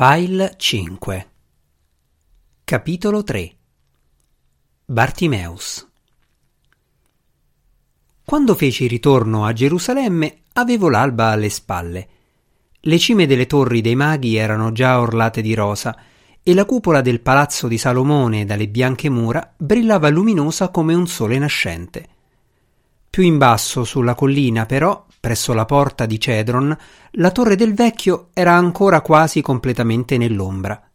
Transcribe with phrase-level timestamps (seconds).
[0.00, 1.30] File 5
[2.62, 3.56] Capitolo 3
[4.84, 5.88] Bartimeus
[8.24, 12.08] Quando feci ritorno a Gerusalemme avevo l'alba alle spalle.
[12.78, 15.98] Le cime delle torri dei maghi erano già orlate di rosa
[16.44, 21.40] e la cupola del palazzo di Salomone dalle bianche mura brillava luminosa come un sole
[21.40, 22.08] nascente.
[23.10, 26.74] Più in basso sulla collina però presso la porta di Cedron,
[27.10, 30.90] la torre del vecchio era ancora quasi completamente nell'ombra.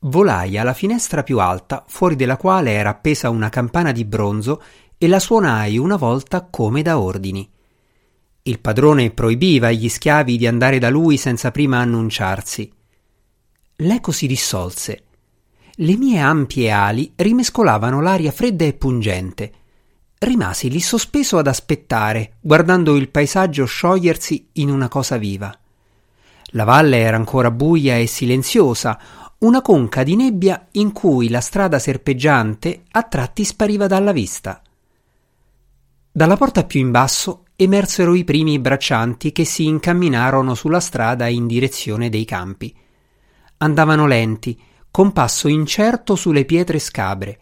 [0.00, 4.62] Volai alla finestra più alta, fuori della quale era appesa una campana di bronzo,
[4.98, 7.50] e la suonai una volta come da ordini.
[8.42, 12.70] Il padrone proibiva agli schiavi di andare da lui senza prima annunciarsi.
[13.76, 15.04] L'eco si dissolse.
[15.76, 19.52] Le mie ampie ali rimescolavano l'aria fredda e pungente
[20.18, 25.56] rimasi lì sospeso ad aspettare, guardando il paesaggio sciogliersi in una cosa viva.
[26.52, 28.98] La valle era ancora buia e silenziosa,
[29.38, 34.60] una conca di nebbia in cui la strada serpeggiante a tratti spariva dalla vista.
[36.10, 41.46] Dalla porta più in basso emersero i primi braccianti che si incamminarono sulla strada in
[41.46, 42.74] direzione dei campi.
[43.58, 44.60] Andavano lenti,
[44.90, 47.38] con passo incerto sulle pietre scabre,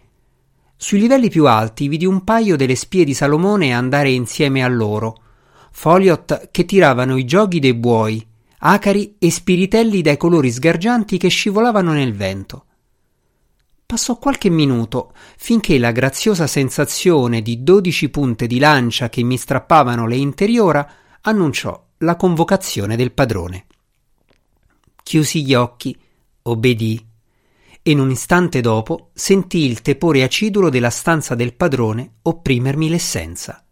[0.77, 5.23] sui livelli più alti vidi un paio delle spie di Salomone andare insieme a loro,
[5.71, 8.25] Foliot che tiravano i gioghi dei buoi,
[8.59, 12.65] acari e spiritelli dai colori sgargianti che scivolavano nel vento.
[13.87, 20.07] Passò qualche minuto finché la graziosa sensazione di dodici punte di lancia che mi strappavano
[20.07, 20.91] le interiora
[21.21, 23.67] annunciò la convocazione del padrone.
[25.03, 25.97] Chiusi gli occhi,
[26.43, 27.06] obbedì
[27.87, 33.65] in un istante dopo sentii il tepore acidulo della stanza del padrone opprimermi l'essenza.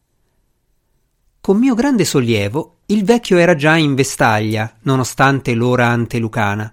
[1.41, 6.73] Con mio grande sollievo, il vecchio era già in vestaglia, nonostante l'ora antelucana.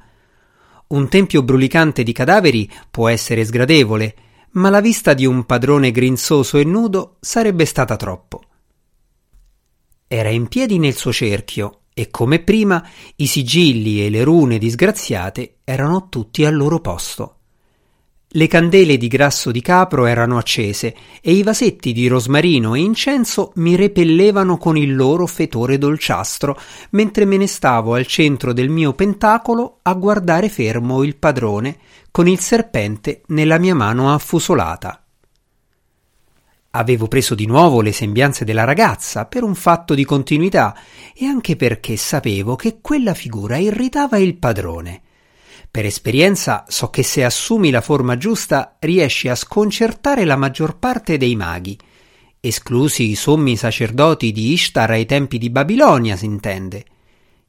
[0.88, 4.16] Un tempio brulicante di cadaveri può essere sgradevole,
[4.52, 8.44] ma la vista di un padrone grinzoso e nudo sarebbe stata troppo.
[10.08, 12.84] Era in piedi nel suo cerchio e come prima
[13.18, 17.36] i sigilli e le rune disgraziate erano tutti al loro posto.
[18.34, 23.52] Le candele di grasso di capro erano accese e i vasetti di rosmarino e incenso
[23.56, 26.58] mi repellevano con il loro fetore dolciastro,
[26.92, 31.78] mentre me ne stavo al centro del mio pentacolo a guardare fermo il padrone
[32.10, 35.04] con il serpente nella mia mano affusolata.
[36.74, 40.74] Avevo preso di nuovo le sembianze della ragazza per un fatto di continuità
[41.14, 45.02] e anche perché sapevo che quella figura irritava il padrone.
[45.70, 51.18] Per esperienza so che se assumi la forma giusta riesci a sconcertare la maggior parte
[51.18, 51.78] dei maghi,
[52.40, 56.86] esclusi i sommi sacerdoti di Ishtar ai tempi di Babilonia, si intende.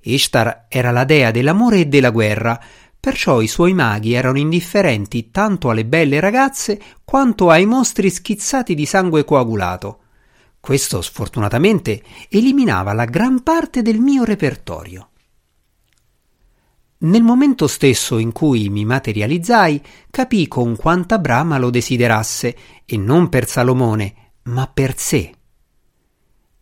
[0.01, 2.61] Ishtar era la dea dell'amore e della guerra,
[3.03, 8.87] Perciò i suoi maghi erano indifferenti tanto alle belle ragazze quanto ai mostri schizzati di
[8.87, 10.03] sangue coagulato.
[10.61, 15.09] Questo sfortunatamente eliminava la gran parte del mio repertorio.
[16.99, 23.29] Nel momento stesso in cui mi materializzai, capii con quanta brama lo desiderasse, e non
[23.29, 25.35] per Salomone, ma per sé.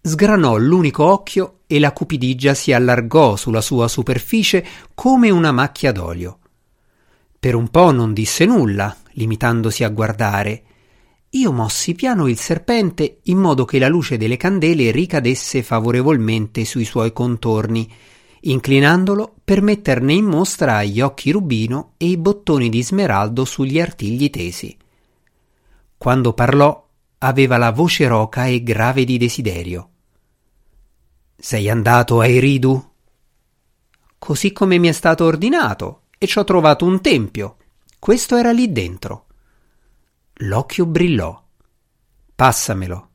[0.03, 6.39] Sgranò l'unico occhio e la cupidigia si allargò sulla sua superficie come una macchia d'olio.
[7.39, 10.63] Per un po' non disse nulla, limitandosi a guardare.
[11.31, 16.85] Io mossi piano il serpente in modo che la luce delle candele ricadesse favorevolmente sui
[16.85, 17.91] suoi contorni,
[18.41, 24.31] inclinandolo per metterne in mostra gli occhi rubino e i bottoni di smeraldo sugli artigli
[24.31, 24.75] tesi.
[25.99, 26.89] Quando parlò
[27.23, 29.91] aveva la voce roca e grave di desiderio.
[31.37, 32.93] Sei andato a Eridu?
[34.19, 37.57] Così come mi è stato ordinato, e ci ho trovato un tempio.
[37.99, 39.27] Questo era lì dentro.
[40.45, 41.43] L'occhio brillò.
[42.35, 43.09] Passamelo.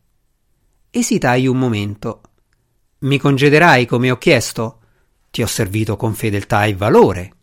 [0.91, 2.21] Esitai un momento.
[2.99, 4.81] Mi congederai come ho chiesto?
[5.31, 7.33] Ti ho servito con fedeltà e valore.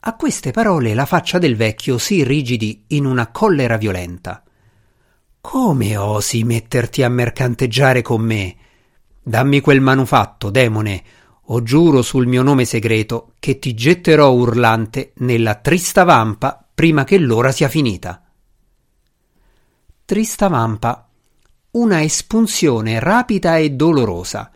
[0.00, 4.42] A queste parole la faccia del vecchio si irrigidì in una collera violenta.
[5.46, 8.56] Come osi metterti a mercanteggiare con me?
[9.22, 11.04] Dammi quel manufatto, demone,
[11.42, 17.18] o giuro sul mio nome segreto che ti getterò urlante nella trista vampa prima che
[17.18, 18.24] l'ora sia finita.
[20.06, 21.10] Trista vampa.
[21.72, 24.50] Una espunzione rapida e dolorosa.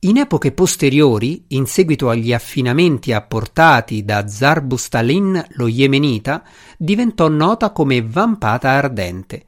[0.00, 6.42] In epoche posteriori, in seguito agli affinamenti apportati da Zarbustalin lo Yemenita,
[6.76, 9.44] diventò nota come vampata ardente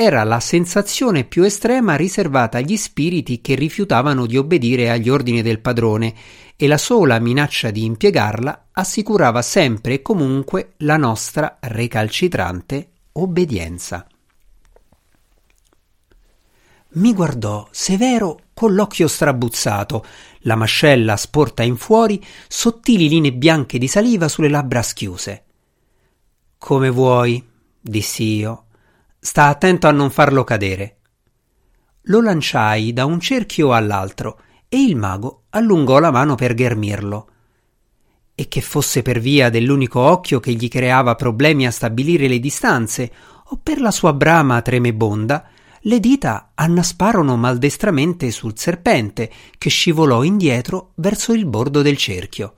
[0.00, 5.58] era la sensazione più estrema riservata agli spiriti che rifiutavano di obbedire agli ordini del
[5.58, 6.14] padrone
[6.54, 14.06] e la sola minaccia di impiegarla assicurava sempre e comunque la nostra recalcitrante obbedienza.
[16.90, 20.06] Mi guardò severo con l'occhio strabuzzato,
[20.42, 25.44] la mascella sporta in fuori, sottili linee bianche di saliva sulle labbra schiuse.
[26.56, 27.44] Come vuoi,
[27.80, 28.62] dissi io.
[29.28, 31.00] Sta attento a non farlo cadere.
[32.04, 34.40] Lo lanciai da un cerchio all'altro
[34.70, 37.28] e il mago allungò la mano per ghermirlo.
[38.34, 43.12] E che fosse per via dell'unico occhio che gli creava problemi a stabilire le distanze,
[43.48, 45.46] o per la sua brama tremebonda,
[45.80, 52.54] le dita annasparono maldestramente sul serpente, che scivolò indietro verso il bordo del cerchio.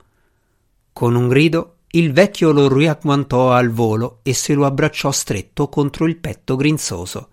[0.93, 6.07] Con un grido, il vecchio lo riagguantò al volo e se lo abbracciò stretto contro
[6.07, 7.29] il petto grinzoso.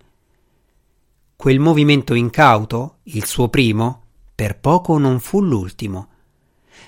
[1.36, 4.02] Quel movimento incauto, il suo primo,
[4.34, 6.08] per poco non fu l'ultimo.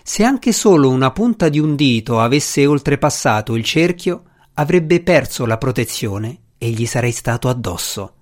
[0.03, 4.25] Se anche solo una punta di un dito avesse oltrepassato il cerchio,
[4.55, 8.15] avrebbe perso la protezione e gli sarei stato addosso.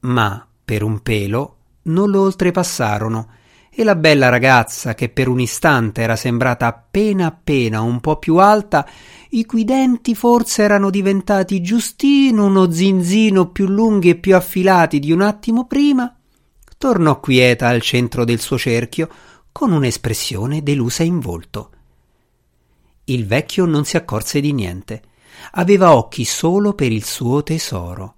[0.00, 3.36] Ma, per un pelo, non lo oltrepassarono
[3.80, 8.38] e la bella ragazza, che per un istante era sembrata appena appena un po' più
[8.38, 8.84] alta,
[9.30, 15.12] i cui denti forse erano diventati giustino uno zinzino più lunghi e più affilati di
[15.12, 16.12] un attimo prima,
[16.76, 19.08] tornò quieta al centro del suo cerchio
[19.52, 21.70] con un'espressione delusa in volto.
[23.04, 25.02] Il vecchio non si accorse di niente.
[25.52, 28.16] Aveva occhi solo per il suo tesoro.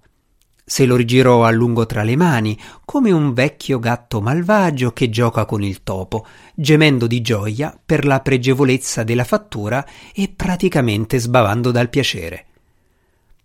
[0.71, 5.43] Se lo rigirò a lungo tra le mani, come un vecchio gatto malvagio che gioca
[5.43, 6.25] con il topo,
[6.55, 12.45] gemendo di gioia per la pregevolezza della fattura e praticamente sbavando dal piacere.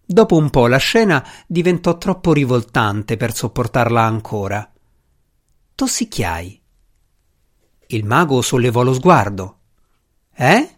[0.04, 4.72] Dopo un po' la scena diventò troppo rivoltante per sopportarla ancora
[5.74, 6.62] tossicchiai.
[7.88, 9.58] Il mago sollevò lo sguardo.
[10.32, 10.76] Eh?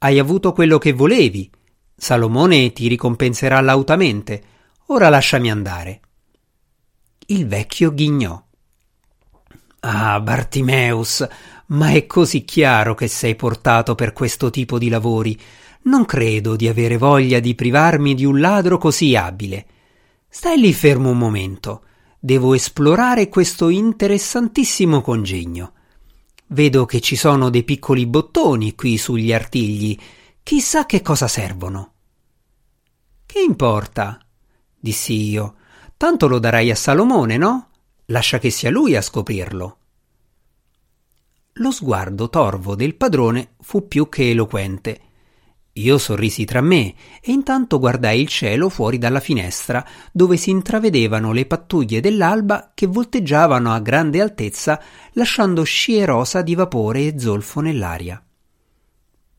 [0.00, 1.50] Hai avuto quello che volevi.
[1.96, 4.56] Salomone ti ricompenserà lautamente.
[4.90, 6.00] Ora lasciami andare.
[7.26, 8.42] Il vecchio ghignò.
[9.80, 11.26] Ah, Bartimeus,
[11.66, 15.38] ma è così chiaro che sei portato per questo tipo di lavori.
[15.82, 19.66] Non credo di avere voglia di privarmi di un ladro così abile.
[20.26, 21.82] Stai lì fermo un momento.
[22.18, 25.72] Devo esplorare questo interessantissimo congegno.
[26.46, 29.98] Vedo che ci sono dei piccoli bottoni qui sugli artigli.
[30.42, 31.92] Chissà che cosa servono.
[33.26, 34.18] Che importa?
[34.78, 35.56] Dissi io.
[35.96, 37.70] Tanto lo darai a Salomone, no?
[38.06, 39.76] Lascia che sia lui a scoprirlo.
[41.54, 45.06] Lo sguardo torvo del padrone fu più che eloquente
[45.78, 51.32] io sorrisi tra me e intanto guardai il cielo fuori dalla finestra, dove si intravedevano
[51.32, 54.82] le pattuglie dell'alba che volteggiavano a grande altezza,
[55.12, 58.22] lasciando scie rosa di vapore e zolfo nell'aria.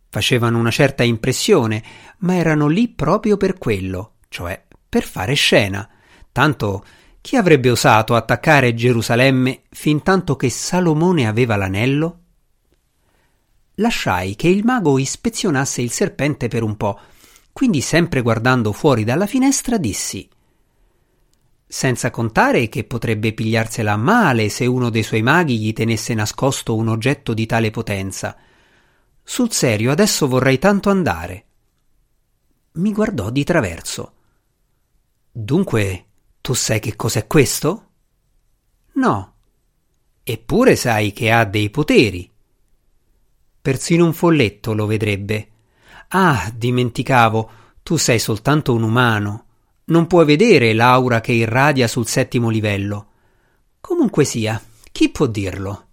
[0.10, 1.84] Facevano una certa impressione,
[2.20, 5.88] ma erano lì proprio per quello, cioè per fare scena.
[6.32, 6.84] Tanto
[7.22, 12.16] chi avrebbe osato attaccare Gerusalemme fin tanto che Salomone aveva l'anello?
[13.80, 17.00] lasciai che il mago ispezionasse il serpente per un po',
[17.54, 20.28] quindi sempre guardando fuori dalla finestra dissi
[21.72, 26.88] senza contare che potrebbe pigliarsela male se uno dei suoi maghi gli tenesse nascosto un
[26.88, 28.36] oggetto di tale potenza.
[29.22, 31.46] Sul serio, adesso vorrei tanto andare.
[32.74, 34.14] Mi guardò di traverso.
[35.32, 36.06] Dunque,
[36.42, 37.88] tu sai che cos'è questo?
[38.94, 39.34] No.
[40.24, 42.30] Eppure sai che ha dei poteri.
[43.62, 45.48] Persino un folletto lo vedrebbe.
[46.10, 47.52] Ah, dimenticavo,
[47.84, 49.46] tu sei soltanto un umano.
[49.86, 53.08] Non puoi vedere l'aura che irradia sul settimo livello.
[53.80, 55.88] Comunque sia, chi può dirlo?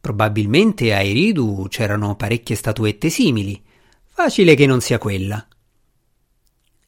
[0.00, 3.62] Probabilmente a Eridu c'erano parecchie statuette simili.
[4.04, 5.46] Facile che non sia quella.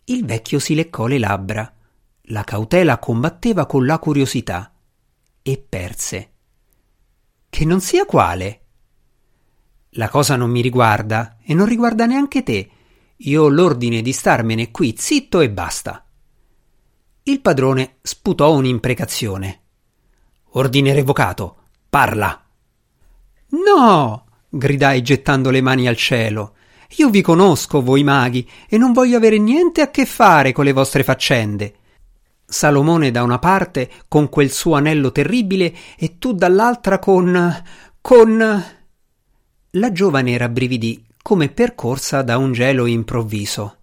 [0.05, 1.75] Il vecchio si leccò le labbra.
[2.31, 4.71] La cautela combatteva con la curiosità.
[5.41, 6.33] E perse.
[7.49, 8.61] Che non sia quale?
[9.93, 12.71] La cosa non mi riguarda e non riguarda neanche te.
[13.17, 16.05] Io ho l'ordine di starmene qui zitto e basta.
[17.23, 19.61] Il padrone sputò un'imprecazione.
[20.51, 21.57] Ordine revocato.
[21.89, 22.45] Parla.
[23.49, 24.27] No!
[24.51, 26.57] gridai gettando le mani al cielo.
[26.97, 30.73] Io vi conosco, voi maghi, e non voglio avere niente a che fare con le
[30.73, 31.78] vostre faccende.
[32.51, 37.63] Salomone da una parte con quel suo anello terribile e tu dall'altra con.
[38.01, 38.65] con.
[39.73, 43.77] La giovane rabbrividì come percorsa da un gelo improvviso.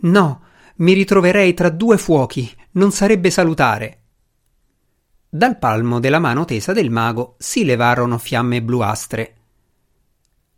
[0.00, 0.42] No,
[0.78, 2.52] mi ritroverei tra due fuochi.
[2.72, 3.98] non sarebbe salutare.
[5.28, 9.36] Dal palmo della mano tesa del mago si levarono fiamme bluastre.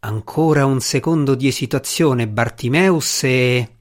[0.01, 3.77] Ancora un secondo di esitazione, Bartimeus, e.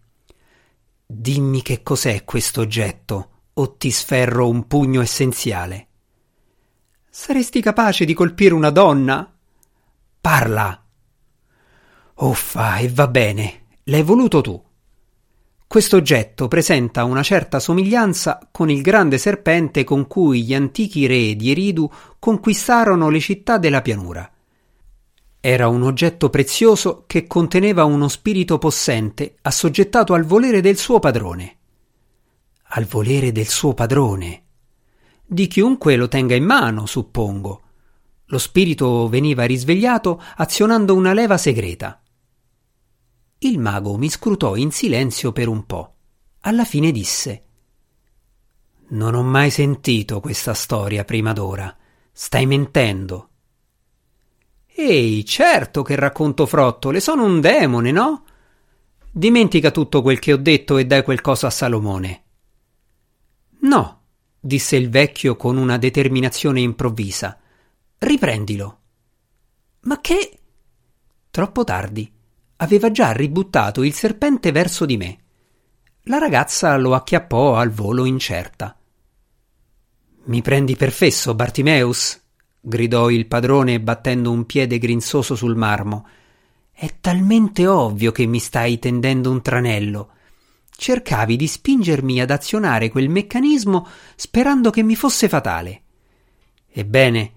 [1.05, 5.87] Dimmi che cos'è questo oggetto, o ti sferro un pugno essenziale.
[7.09, 9.29] Saresti capace di colpire una donna?
[10.21, 10.85] Parla!
[12.15, 14.63] Uffa, e va bene, l'hai voluto tu.
[15.67, 21.35] Questo oggetto presenta una certa somiglianza con il grande serpente con cui gli antichi re
[21.35, 21.89] di Eridu
[22.19, 24.29] conquistarono le città della pianura.
[25.39, 31.57] Era un oggetto prezioso che conteneva uno spirito possente assoggettato al volere del suo padrone.
[32.73, 34.43] Al volere del suo padrone.
[35.25, 37.61] Di chiunque lo tenga in mano, suppongo.
[38.27, 42.01] Lo spirito veniva risvegliato azionando una leva segreta.
[43.39, 45.95] Il mago mi scrutò in silenzio per un po'.
[46.41, 47.43] Alla fine disse
[48.89, 51.75] Non ho mai sentito questa storia prima d'ora.
[52.13, 53.29] Stai mentendo.
[54.65, 58.23] Ehi, certo che racconto frottole, sono un demone, no?
[59.11, 62.23] Dimentica tutto quel che ho detto e dai quel coso a Salomone.
[63.61, 64.01] No,
[64.39, 67.37] disse il vecchio con una determinazione improvvisa.
[67.97, 68.79] Riprendilo.
[69.81, 70.39] Ma che?
[71.29, 72.11] Troppo tardi
[72.57, 75.17] aveva già ributtato il serpente verso di me.
[76.03, 78.77] La ragazza lo acchiappò al volo incerta.
[80.25, 82.19] Mi prendi per fesso, Bartimeus?
[82.59, 86.07] gridò il padrone battendo un piede grinzoso sul marmo.
[86.71, 90.11] È talmente ovvio che mi stai tendendo un tranello.
[90.81, 95.83] Cercavi di spingermi ad azionare quel meccanismo sperando che mi fosse fatale.
[96.71, 97.33] Ebbene,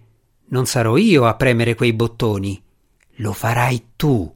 [0.47, 2.65] non sarò io a premere quei bottoni.
[3.17, 4.35] Lo farai tu.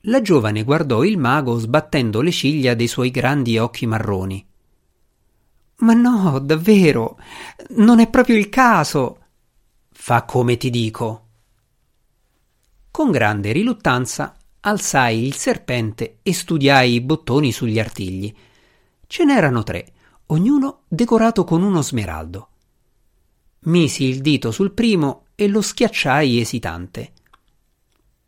[0.00, 4.44] La giovane guardò il mago sbattendo le ciglia dei suoi grandi occhi marroni.
[5.76, 7.16] Ma no, davvero,
[7.76, 9.20] non è proprio il caso.
[9.92, 11.26] Fa come ti dico.
[12.90, 14.36] Con grande riluttanza
[14.66, 18.32] alzai il serpente e studiai i bottoni sugli artigli.
[19.06, 19.92] Ce n'erano tre,
[20.26, 22.48] ognuno decorato con uno smeraldo.
[23.60, 27.12] Misi il dito sul primo e lo schiacciai esitante.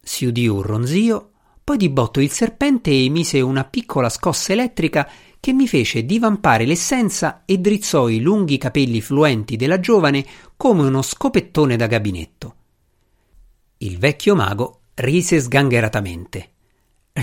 [0.00, 1.30] Si udì un ronzio
[1.64, 7.42] poi di botto il serpente emise una piccola scossa elettrica che mi fece divampare l'essenza
[7.44, 10.24] e drizzò i lunghi capelli fluenti della giovane
[10.56, 12.54] come uno scopettone da gabinetto.
[13.78, 16.50] Il vecchio mago rise sgangheratamente.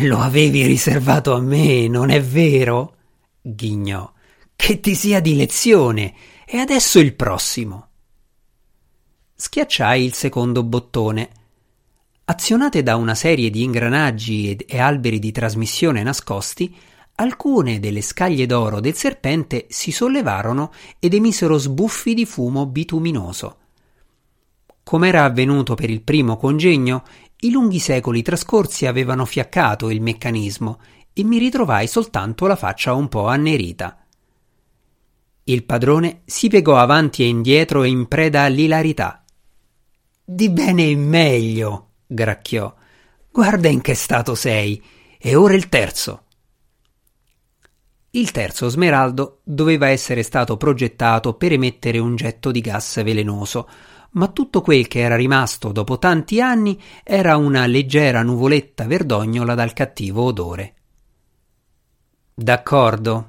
[0.01, 2.95] Lo avevi riservato a me, non è vero?
[3.41, 4.11] ghignò.
[4.55, 6.13] Che ti sia di lezione.
[6.45, 7.87] E adesso il prossimo.
[9.35, 11.29] Schiacciai il secondo bottone
[12.27, 16.75] Azionate da una serie di ingranaggi ed e alberi di trasmissione nascosti,
[17.17, 23.57] alcune delle scaglie d'oro del serpente si sollevarono ed emisero sbuffi di fumo bituminoso.
[24.81, 27.03] Com'era avvenuto per il primo congegno,
[27.39, 30.79] i lunghi secoli trascorsi avevano fiaccato il meccanismo
[31.13, 34.05] e mi ritrovai soltanto la faccia un po' annerita.
[35.43, 39.23] Il padrone si piegò avanti e indietro in preda all'ilarità.
[40.23, 42.73] Di bene in meglio, gracchiò.
[43.29, 44.81] Guarda in che stato sei.
[45.19, 46.23] E ora il terzo.
[48.09, 53.69] Il terzo smeraldo doveva essere stato progettato per emettere un getto di gas velenoso,
[54.15, 59.73] ma tutto quel che era rimasto dopo tanti anni era una leggera nuvoletta verdognola dal
[59.73, 60.73] cattivo odore.
[62.33, 63.25] D'accordo,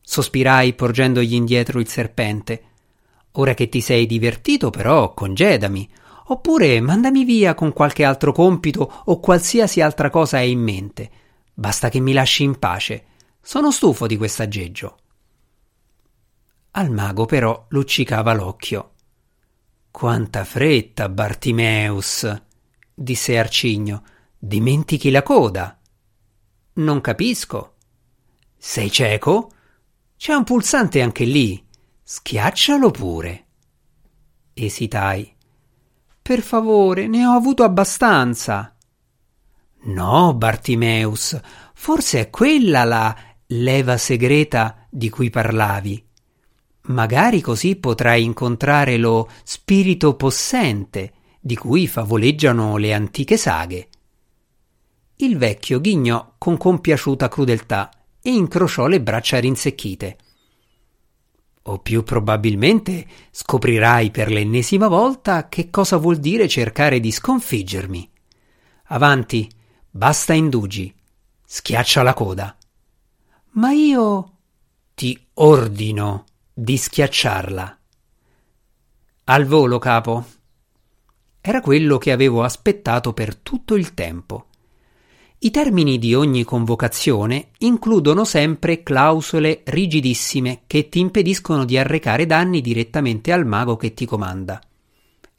[0.00, 2.62] sospirai porgendogli indietro il serpente.
[3.32, 5.88] Ora che ti sei divertito, però, congedami.
[6.26, 11.10] Oppure mandami via con qualche altro compito o qualsiasi altra cosa hai in mente.
[11.52, 13.04] Basta che mi lasci in pace.
[13.40, 14.96] Sono stufo di quest'aggeggio.
[16.72, 18.93] Al mago però luccicava l'occhio.
[19.96, 22.28] Quanta fretta, Bartimeus,
[22.92, 24.02] disse Arcigno.
[24.36, 25.78] Dimentichi la coda.
[26.72, 27.74] Non capisco.
[28.58, 29.52] Sei cieco?
[30.16, 31.64] C'è un pulsante anche lì.
[32.02, 33.46] Schiaccialo pure.
[34.52, 35.32] Esitai.
[36.20, 38.76] Per favore, ne ho avuto abbastanza.
[39.84, 41.38] No, Bartimeus,
[41.72, 46.03] forse è quella la leva segreta di cui parlavi.
[46.86, 53.88] Magari così potrai incontrare lo spirito possente di cui favoleggiano le antiche saghe.
[55.16, 60.18] Il vecchio ghignò con compiaciuta crudeltà e incrociò le braccia rinsecchite.
[61.62, 68.10] O più probabilmente scoprirai per l'ennesima volta che cosa vuol dire cercare di sconfiggermi.
[68.88, 69.50] Avanti,
[69.88, 70.94] basta indugi.
[71.46, 72.54] Schiaccia la coda.
[73.52, 74.32] Ma io
[74.94, 76.24] ti Ordino
[76.56, 77.78] di schiacciarla.
[79.24, 80.24] Al volo, capo.
[81.40, 84.46] Era quello che avevo aspettato per tutto il tempo.
[85.38, 92.60] I termini di ogni convocazione includono sempre clausole rigidissime che ti impediscono di arrecare danni
[92.60, 94.60] direttamente al mago che ti comanda.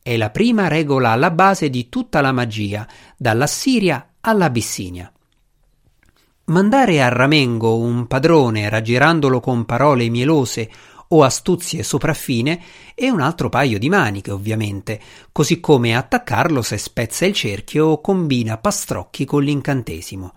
[0.03, 5.09] È la prima regola alla base di tutta la magia, dall'Assiria all'Abissinia.
[6.47, 10.69] Mandare a ramengo un padrone raggirandolo con parole mielose
[11.09, 12.61] o astuzie sopraffine
[12.95, 14.99] è un altro paio di maniche, ovviamente,
[15.31, 20.33] così come attaccarlo se spezza il cerchio o combina pastrocchi con l'incantesimo.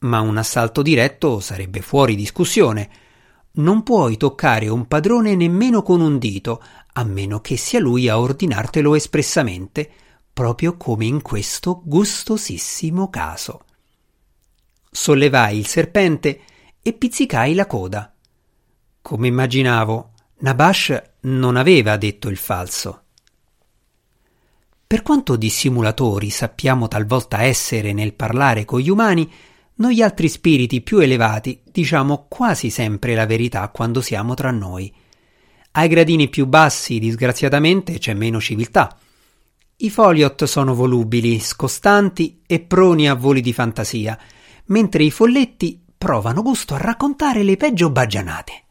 [0.00, 2.90] Ma un assalto diretto sarebbe fuori discussione.
[3.52, 6.62] Non puoi toccare un padrone nemmeno con un dito,
[6.92, 9.90] a meno che sia lui a ordinartelo espressamente,
[10.32, 13.64] proprio come in questo gustosissimo caso.
[14.90, 16.40] Sollevai il serpente
[16.82, 18.09] e pizzicai la coda.
[19.02, 23.02] Come immaginavo, Nabash non aveva detto il falso.
[24.86, 29.30] Per quanto dissimulatori sappiamo talvolta essere nel parlare con gli umani,
[29.76, 34.92] noi altri spiriti più elevati diciamo quasi sempre la verità quando siamo tra noi.
[35.72, 38.98] Ai gradini più bassi, disgraziatamente, c'è meno civiltà.
[39.76, 44.18] I foliot sono volubili, scostanti e proni a voli di fantasia,
[44.66, 48.64] mentre i folletti provano gusto a raccontare le peggio baggianate.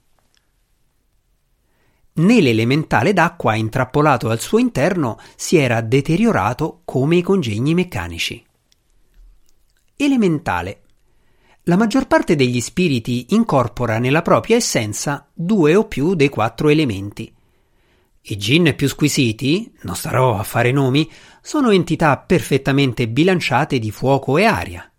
[2.13, 8.45] Né l'elementale d'acqua intrappolato al suo interno si era deteriorato come i congegni meccanici.
[9.95, 10.81] Elementale.
[11.63, 17.31] La maggior parte degli spiriti incorpora nella propria essenza due o più dei quattro elementi.
[18.21, 21.09] I gin più squisiti, non starò a fare nomi,
[21.41, 24.91] sono entità perfettamente bilanciate di fuoco e aria.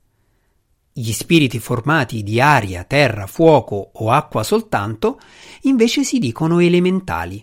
[1.00, 5.18] Gli spiriti formati di aria, terra, fuoco o acqua soltanto
[5.62, 7.42] invece si dicono elementali.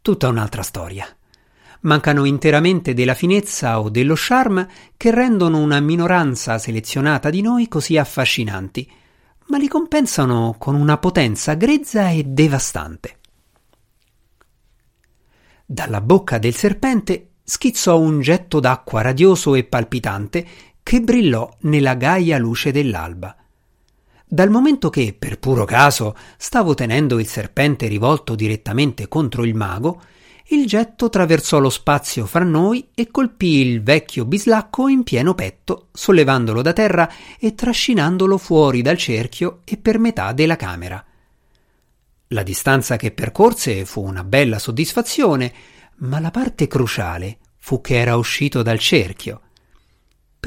[0.00, 1.06] Tutta un'altra storia.
[1.82, 4.66] Mancano interamente della finezza o dello charme
[4.96, 8.90] che rendono una minoranza selezionata di noi così affascinanti,
[9.48, 13.18] ma li compensano con una potenza grezza e devastante.
[15.66, 20.46] Dalla bocca del serpente schizzò un getto d'acqua radioso e palpitante
[20.88, 23.36] che brillò nella gaia luce dell'alba.
[24.26, 30.00] Dal momento che, per puro caso, stavo tenendo il serpente rivolto direttamente contro il mago,
[30.46, 35.88] il getto traversò lo spazio fra noi e colpì il vecchio bislacco in pieno petto,
[35.92, 41.04] sollevandolo da terra e trascinandolo fuori dal cerchio e per metà della camera.
[42.28, 45.52] La distanza che percorse fu una bella soddisfazione,
[45.96, 49.42] ma la parte cruciale fu che era uscito dal cerchio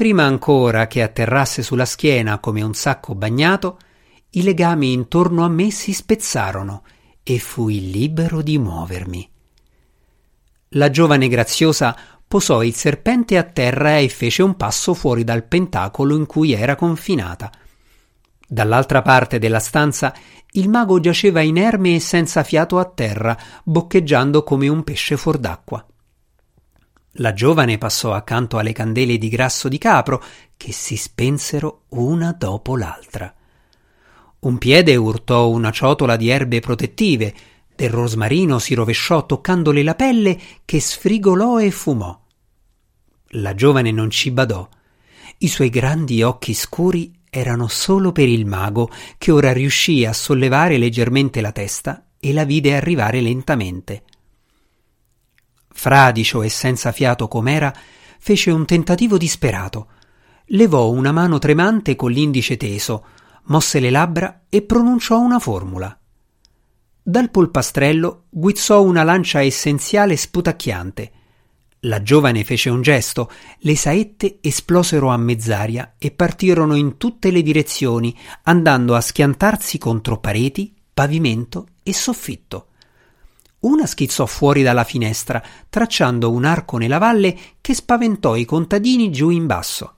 [0.02, 3.78] Prima ancora che atterrasse sulla schiena come un sacco bagnato,
[4.30, 6.82] i legami intorno a me si spezzarono
[7.22, 9.30] e fui libero di muovermi.
[10.70, 16.16] La giovane graziosa posò il serpente a terra e fece un passo fuori dal pentacolo
[16.16, 17.52] in cui era confinata.
[18.44, 20.12] Dall'altra parte della stanza
[20.54, 25.86] il mago giaceva inerme e senza fiato a terra, boccheggiando come un pesce fuor d'acqua.
[27.16, 30.22] La giovane passò accanto alle candele di grasso di capro
[30.56, 33.34] che si spensero una dopo l'altra.
[34.40, 37.34] Un piede urtò una ciotola di erbe protettive,
[37.76, 42.18] del rosmarino si rovesciò toccandole la pelle che sfrigolò e fumò.
[43.34, 44.66] La giovane non ci badò.
[45.38, 50.78] I suoi grandi occhi scuri erano solo per il mago, che ora riuscì a sollevare
[50.78, 54.04] leggermente la testa e la vide arrivare lentamente
[55.72, 57.74] fradicio e senza fiato com'era,
[58.18, 59.88] fece un tentativo disperato.
[60.46, 63.04] Levò una mano tremante con l'indice teso,
[63.44, 65.96] mosse le labbra e pronunciò una formula.
[67.04, 71.12] Dal polpastrello guizzò una lancia essenziale sputacchiante.
[71.80, 77.42] La giovane fece un gesto, le saette esplosero a mezz'aria e partirono in tutte le
[77.42, 82.68] direzioni, andando a schiantarsi contro pareti, pavimento e soffitto.
[83.62, 89.30] Una schizzò fuori dalla finestra, tracciando un arco nella valle che spaventò i contadini giù
[89.30, 89.96] in basso.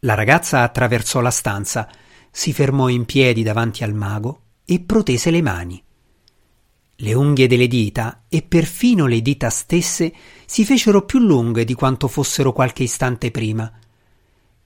[0.00, 1.88] La ragazza attraversò la stanza,
[2.30, 5.82] si fermò in piedi davanti al mago e protese le mani.
[6.96, 10.12] Le unghie delle dita e perfino le dita stesse
[10.44, 13.72] si fecero più lunghe di quanto fossero qualche istante prima.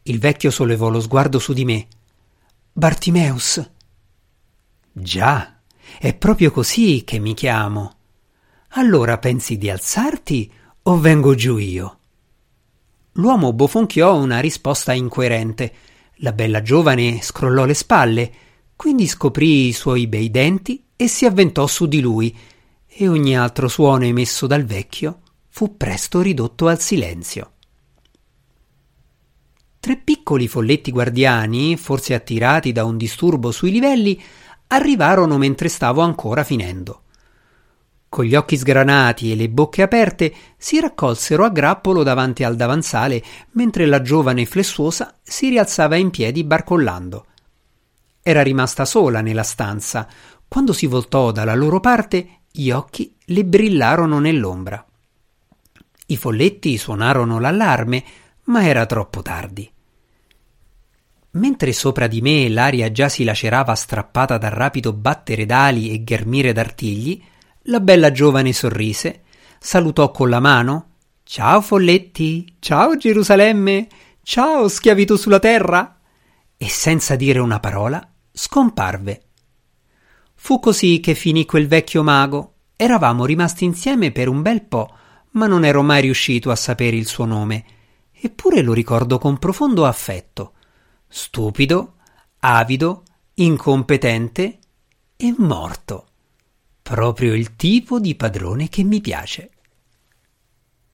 [0.02, 1.86] Il vecchio sollevò lo sguardo su di me.
[2.72, 3.70] Bartimeus.
[4.92, 5.53] Già,
[5.98, 7.96] è proprio così che mi chiamo.
[8.76, 10.50] Allora pensi di alzarti
[10.82, 11.98] o vengo giù io?
[13.12, 15.72] L'uomo bofonchiò una risposta incoerente.
[16.16, 18.32] La bella giovane scrollò le spalle.
[18.76, 22.36] Quindi scoprì i suoi bei denti e si avventò su di lui,
[22.86, 27.52] e ogni altro suono emesso dal vecchio fu presto ridotto al silenzio.
[29.78, 34.20] Tre piccoli folletti guardiani, forse attirati da un disturbo sui livelli,
[34.68, 37.02] arrivarono mentre stavo ancora finendo.
[38.08, 43.20] Con gli occhi sgranati e le bocche aperte si raccolsero a grappolo davanti al davanzale
[43.52, 47.26] mentre la giovane flessuosa si rialzava in piedi barcollando.
[48.22, 50.08] Era rimasta sola nella stanza.
[50.46, 54.86] Quando si voltò dalla loro parte, gli occhi le brillarono nell'ombra.
[56.06, 58.04] I folletti suonarono l'allarme,
[58.44, 59.73] ma era troppo tardi.
[61.34, 66.52] Mentre sopra di me l'aria già si lacerava strappata dal rapido battere d'ali e ghermire
[66.52, 67.20] d'artigli,
[67.62, 69.22] la bella giovane sorrise,
[69.58, 70.90] salutò con la mano
[71.26, 73.88] Ciao folletti, ciao Gerusalemme,
[74.22, 75.98] ciao schiavitù sulla terra,
[76.56, 79.22] e senza dire una parola scomparve.
[80.34, 82.52] Fu così che finì quel vecchio mago.
[82.76, 84.94] Eravamo rimasti insieme per un bel po',
[85.30, 87.64] ma non ero mai riuscito a sapere il suo nome.
[88.12, 90.53] Eppure lo ricordo con profondo affetto
[91.16, 91.94] stupido,
[92.40, 94.58] avido, incompetente
[95.14, 96.06] e morto.
[96.82, 99.50] Proprio il tipo di padrone che mi piace.